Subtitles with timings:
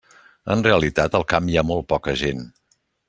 [0.53, 2.43] En realitat, al camp hi ha molt poca gent.